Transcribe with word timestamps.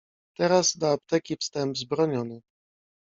"Teraz 0.37 0.77
do 0.77 0.91
apteki 0.91 1.37
wstęp 1.37 1.75
wzbroniony." 1.75 2.41